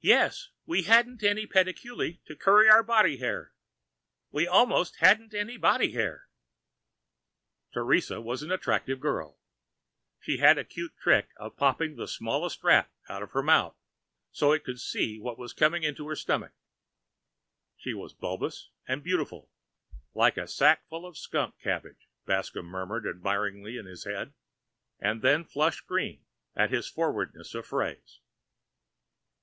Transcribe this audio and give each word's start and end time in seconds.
"Yes, 0.00 0.52
we 0.64 0.84
hadn't 0.84 1.22
even 1.22 1.46
pediculi 1.46 2.24
to 2.24 2.34
curry 2.34 2.70
our 2.70 2.82
body 2.82 3.18
hair. 3.18 3.52
We 4.30 4.46
almost 4.46 4.96
hadn't 5.00 5.34
any 5.34 5.58
body 5.58 5.92
hair." 5.92 6.30
Teresa 7.74 8.22
was 8.22 8.42
an 8.42 8.50
attractive 8.50 9.00
girl. 9.00 9.38
She 10.18 10.38
had 10.38 10.56
a 10.56 10.64
cute 10.64 10.96
trick 10.96 11.28
of 11.36 11.58
popping 11.58 11.96
the 11.96 12.08
smallest 12.08 12.64
rat 12.64 12.90
out 13.10 13.22
of 13.22 13.32
her 13.32 13.42
mouth 13.42 13.76
so 14.32 14.52
it 14.52 14.64
could 14.64 14.80
see 14.80 15.18
what 15.20 15.36
was 15.36 15.52
coming 15.52 15.82
into 15.82 16.08
her 16.08 16.16
stomach. 16.16 16.52
She 17.76 17.92
was 17.92 18.14
bulbous 18.14 18.70
and 18.88 19.04
beautiful. 19.04 19.50
"Like 20.14 20.38
a 20.38 20.48
sackful 20.48 21.04
of 21.04 21.18
skunk 21.18 21.56
cabbage," 21.62 22.08
Bascomb 22.24 22.64
murmured 22.64 23.06
admiringly 23.06 23.76
in 23.76 23.84
his 23.84 24.04
head, 24.04 24.32
and 24.98 25.20
then 25.20 25.44
flushed 25.44 25.86
green 25.86 26.24
at 26.56 26.70
his 26.70 26.88
forwardness 26.88 27.54
of 27.54 27.66
phrase. 27.66 28.20